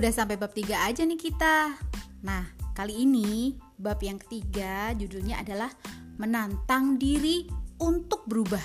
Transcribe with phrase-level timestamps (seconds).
[0.00, 1.76] udah sampai bab 3 aja nih kita.
[2.24, 5.68] Nah, kali ini bab yang ketiga judulnya adalah
[6.16, 7.44] menantang diri
[7.76, 8.64] untuk berubah.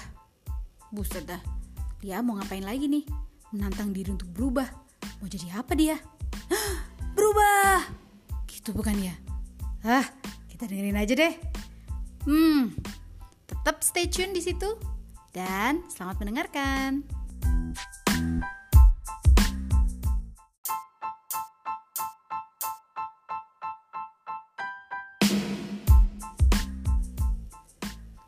[0.96, 1.44] Buset dah,
[2.00, 3.04] dia mau ngapain lagi nih?
[3.52, 4.64] Menantang diri untuk berubah.
[5.20, 6.00] Mau jadi apa dia?
[7.20, 7.84] berubah!
[8.48, 9.16] Gitu bukan ya?
[9.84, 10.08] Ah,
[10.48, 11.36] kita dengerin aja deh.
[12.24, 12.72] Hmm,
[13.44, 14.72] tetap stay tune di situ.
[15.36, 17.04] Dan selamat mendengarkan.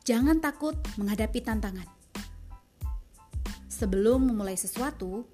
[0.08, 1.84] Jangan takut menghadapi tantangan.
[3.68, 5.28] Sebelum memulai sesuatu,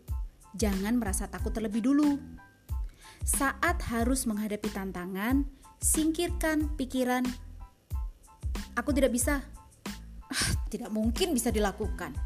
[0.58, 2.18] jangan merasa takut terlebih dulu.
[3.22, 5.46] Saat harus menghadapi tantangan,
[5.78, 7.22] singkirkan pikiran,
[8.74, 9.46] "Aku tidak bisa,
[10.34, 12.18] ah, tidak mungkin bisa dilakukan,"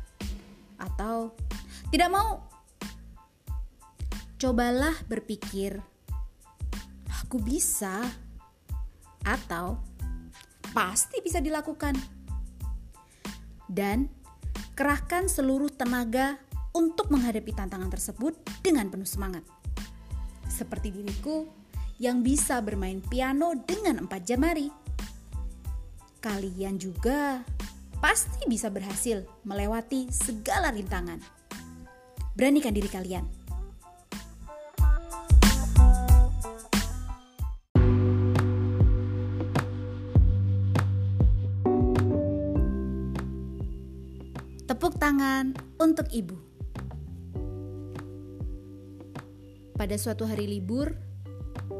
[0.79, 1.35] atau
[1.91, 2.47] "tidak mau."
[4.39, 5.83] Cobalah berpikir,
[7.27, 8.07] "Aku bisa,"
[9.27, 9.83] atau
[10.71, 12.16] "Pasti bisa dilakukan."
[13.71, 14.09] Dan
[14.73, 16.39] kerahkan seluruh tenaga
[16.75, 19.43] untuk menghadapi tantangan tersebut dengan penuh semangat.
[20.47, 21.45] Seperti diriku
[21.97, 24.69] yang bisa bermain piano dengan empat jemari.
[26.21, 27.41] Kalian juga
[27.97, 31.21] pasti bisa berhasil melewati segala rintangan.
[32.37, 33.36] Beranikan diri kalian.
[44.77, 46.37] Tepuk tangan untuk ibu.
[49.73, 50.93] Pada suatu hari libur,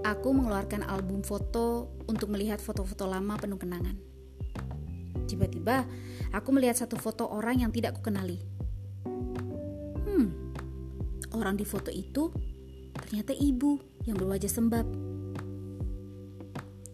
[0.01, 3.93] aku mengeluarkan album foto untuk melihat foto-foto lama penuh kenangan.
[5.29, 5.85] Tiba-tiba,
[6.33, 8.41] aku melihat satu foto orang yang tidak kukenali.
[9.05, 10.57] Hmm,
[11.37, 12.33] orang di foto itu
[12.97, 13.77] ternyata ibu
[14.09, 14.89] yang berwajah sembab.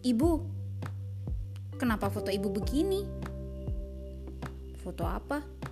[0.04, 0.30] Ibu,
[1.80, 3.08] kenapa foto ibu begini?
[4.84, 5.64] Foto apa?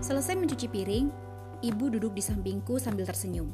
[0.00, 1.12] Selesai mencuci piring,
[1.60, 3.52] ibu duduk di sampingku sambil tersenyum.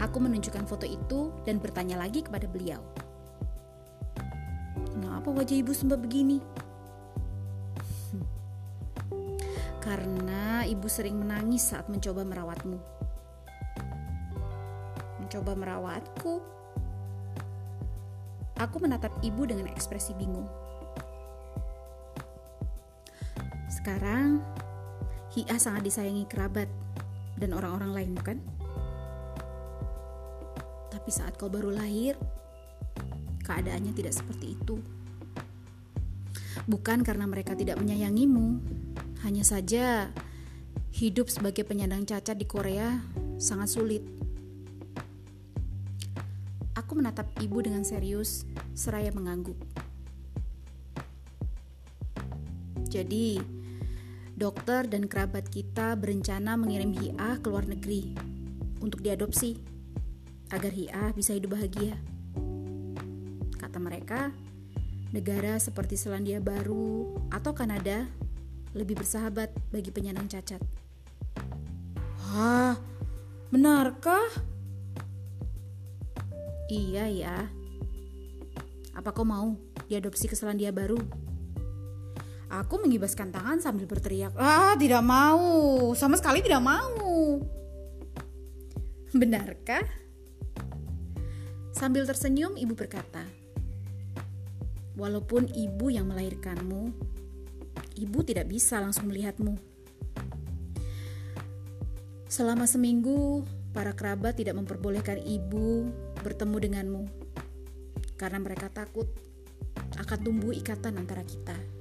[0.00, 2.80] Aku menunjukkan foto itu dan bertanya lagi kepada beliau.
[4.88, 6.40] Kenapa wajah ibu sembah begini?
[9.84, 12.80] Karena ibu sering menangis saat mencoba merawatmu.
[15.20, 16.40] Mencoba merawatku.
[18.64, 20.48] Aku menatap ibu dengan ekspresi bingung.
[23.68, 24.40] Sekarang
[25.38, 26.66] Hia sangat disayangi kerabat
[27.38, 28.42] dan orang-orang lain, bukan?
[30.90, 32.18] Tapi saat kau baru lahir,
[33.46, 34.82] keadaannya tidak seperti itu.
[36.66, 38.58] Bukan karena mereka tidak menyayangimu,
[39.22, 40.10] hanya saja
[40.90, 42.98] hidup sebagai penyandang cacat di Korea
[43.38, 44.02] sangat sulit.
[46.74, 48.42] Aku menatap ibu dengan serius,
[48.74, 49.54] seraya mengangguk.
[52.90, 53.57] Jadi,
[54.38, 58.14] dokter dan kerabat kita berencana mengirim Hia ke luar negeri
[58.78, 59.58] untuk diadopsi
[60.54, 61.98] agar Hia bisa hidup bahagia.
[63.58, 64.30] Kata mereka,
[65.10, 68.06] negara seperti Selandia Baru atau Kanada
[68.78, 70.62] lebih bersahabat bagi penyandang cacat.
[72.30, 72.78] Wah,
[73.50, 74.30] benarkah?
[76.70, 77.36] Iya ya.
[78.94, 79.58] Apa kau mau
[79.90, 81.27] diadopsi ke Selandia Baru?
[82.48, 85.92] Aku mengibaskan tangan sambil berteriak, "Ah, tidak mau.
[85.92, 87.44] Sama sekali tidak mau."
[89.12, 89.84] Benarkah?
[91.76, 93.20] Sambil tersenyum, ibu berkata,
[94.96, 96.82] "Walaupun ibu yang melahirkanmu,
[98.00, 99.54] ibu tidak bisa langsung melihatmu.
[102.32, 103.44] Selama seminggu,
[103.76, 105.88] para kerabat tidak memperbolehkan ibu
[106.24, 107.02] bertemu denganmu
[108.16, 109.06] karena mereka takut
[110.00, 111.77] akan tumbuh ikatan antara kita."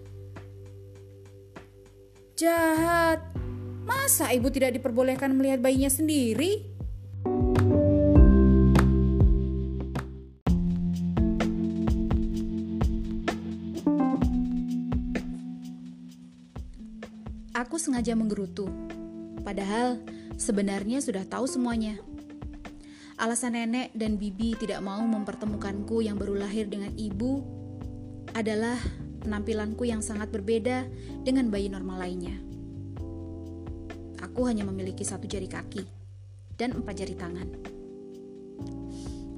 [2.37, 3.33] Jahat.
[3.81, 6.61] Masa ibu tidak diperbolehkan melihat bayinya sendiri?
[17.57, 18.69] Aku sengaja menggerutu.
[19.41, 19.97] Padahal
[20.37, 21.97] sebenarnya sudah tahu semuanya.
[23.17, 27.41] Alasan nenek dan bibi tidak mau mempertemukanku yang baru lahir dengan ibu
[28.37, 28.77] adalah
[29.27, 30.88] penampilanku yang sangat berbeda
[31.27, 32.39] dengan bayi normal lainnya.
[34.24, 35.83] Aku hanya memiliki satu jari kaki
[36.56, 37.47] dan empat jari tangan.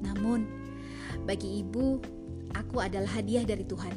[0.06, 0.46] Namun,
[1.26, 1.98] bagi ibu,
[2.54, 3.94] aku adalah hadiah dari Tuhan.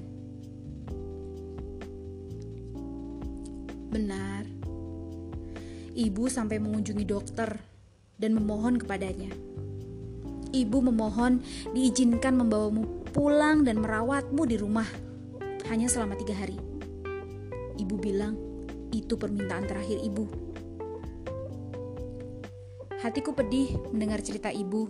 [3.94, 4.50] Benar,
[5.94, 7.54] ibu sampai mengunjungi dokter
[8.18, 9.30] dan memohon kepadanya.
[10.50, 11.46] Ibu memohon
[11.78, 14.86] diizinkan membawamu pulang dan merawatmu di rumah
[15.74, 16.54] hanya selama tiga hari.
[17.82, 18.38] Ibu bilang
[18.94, 20.30] itu permintaan terakhir ibu.
[23.02, 24.86] Hatiku pedih mendengar cerita ibu.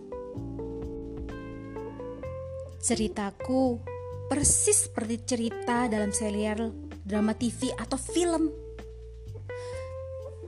[2.84, 3.80] Ceritaku
[4.28, 8.52] persis seperti cerita dalam serial drama TV atau film.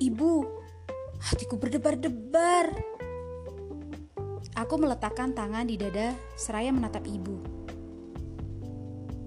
[0.03, 0.31] Ibu,
[1.31, 2.75] hatiku berdebar-debar.
[4.59, 7.54] Aku meletakkan tangan di dada seraya menatap ibu.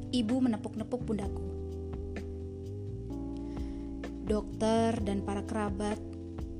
[0.08, 1.44] Ibu menepuk-nepuk pundaku.
[4.24, 6.00] Dokter dan para kerabat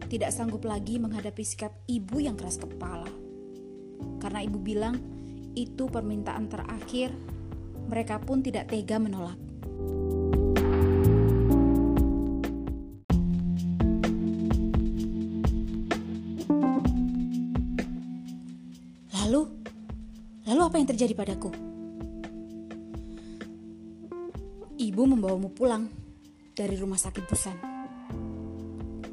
[0.09, 3.09] tidak sanggup lagi menghadapi sikap ibu yang keras kepala.
[4.21, 5.01] Karena ibu bilang
[5.57, 7.13] itu permintaan terakhir,
[7.89, 9.37] mereka pun tidak tega menolak.
[19.13, 19.41] Lalu,
[20.45, 21.78] lalu apa yang terjadi padaku?
[24.99, 25.87] Ibu membawamu pulang
[26.59, 27.55] dari rumah sakit Busan.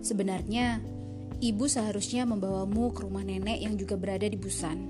[0.01, 0.81] Sebenarnya,
[1.37, 4.81] ibu seharusnya membawamu ke rumah nenek yang juga berada di Busan.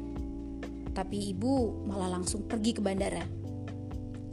[0.95, 3.27] Tapi ibu malah langsung pergi ke bandara.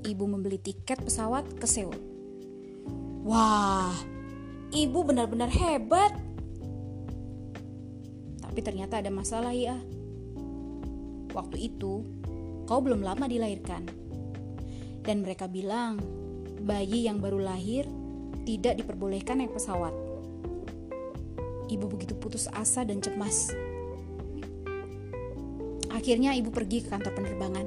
[0.07, 1.99] Ibu membeli tiket pesawat ke Seoul.
[3.27, 3.91] Wah,
[4.71, 6.15] ibu benar-benar hebat.
[8.39, 9.83] Tapi ternyata ada masalah ya.
[11.35, 12.07] Waktu itu,
[12.71, 13.83] kau belum lama dilahirkan.
[15.03, 16.23] Dan mereka bilang,
[16.63, 17.85] bayi yang baru lahir
[18.47, 19.95] tidak diperbolehkan naik pesawat.
[21.67, 23.51] Ibu begitu putus asa dan cemas.
[25.93, 27.67] Akhirnya ibu pergi ke kantor penerbangan.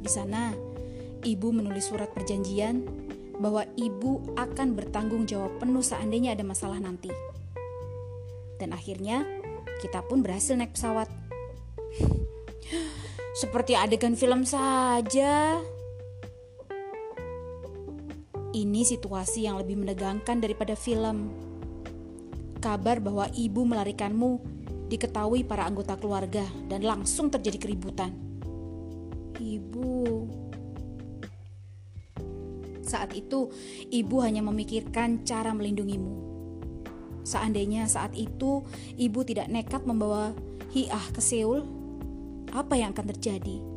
[0.00, 0.54] Di sana,
[1.26, 2.80] ibu menulis surat perjanjian
[3.40, 7.12] bahwa ibu akan bertanggung jawab penuh seandainya ada masalah nanti.
[8.56, 9.24] Dan akhirnya,
[9.80, 11.08] kita pun berhasil naik pesawat.
[13.40, 15.56] Seperti adegan film saja.
[18.50, 21.30] Ini situasi yang lebih menegangkan daripada film.
[22.58, 24.42] Kabar bahwa ibu melarikanmu
[24.90, 28.10] diketahui para anggota keluarga dan langsung terjadi keributan.
[29.38, 30.26] Ibu.
[32.82, 33.54] Saat itu,
[33.86, 36.26] ibu hanya memikirkan cara melindungimu.
[37.22, 38.66] Seandainya saat itu
[38.98, 40.34] ibu tidak nekat membawa
[40.74, 41.62] Hiah ke Seoul,
[42.50, 43.69] apa yang akan terjadi?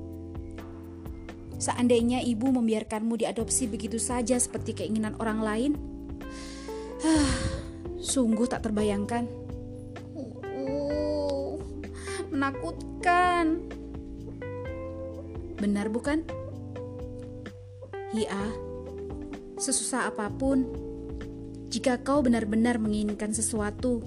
[1.57, 5.71] Seandainya ibu membiarkanmu diadopsi begitu saja seperti keinginan orang lain,
[8.03, 9.27] sungguh tak terbayangkan.
[10.43, 11.59] Uh,
[12.31, 13.63] menakutkan.
[15.59, 16.27] Benar bukan?
[18.11, 18.43] Hia,
[19.57, 20.67] sesusah apa pun,
[21.71, 24.03] jika kau benar-benar menginginkan sesuatu,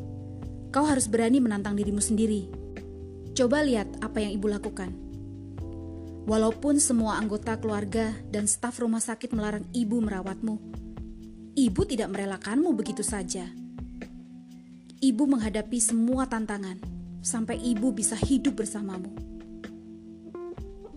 [0.70, 2.46] kau harus berani menantang dirimu sendiri.
[3.34, 5.05] Coba lihat apa yang ibu lakukan.
[6.26, 10.58] Walaupun semua anggota keluarga dan staf rumah sakit melarang ibu merawatmu,
[11.54, 13.46] ibu tidak merelakanmu begitu saja.
[14.98, 16.82] Ibu menghadapi semua tantangan
[17.22, 19.14] sampai ibu bisa hidup bersamamu.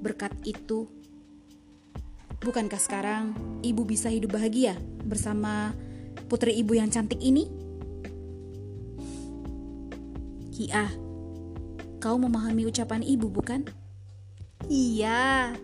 [0.01, 0.89] Berkat itu,
[2.41, 5.77] bukankah sekarang ibu bisa hidup bahagia bersama
[6.25, 7.45] putri ibu yang cantik ini?
[10.57, 10.89] Kia,
[12.01, 13.88] kau memahami ucapan ibu, bukan?
[14.67, 15.55] Iya,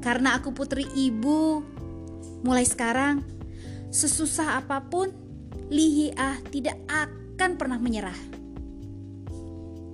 [0.00, 1.60] karena aku putri ibu.
[2.40, 3.20] Mulai sekarang,
[3.92, 5.12] sesusah apa pun,
[5.68, 8.16] Lihiah tidak akan pernah menyerah.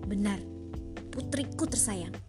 [0.06, 0.38] Benar,
[1.10, 2.25] putriku tersayang.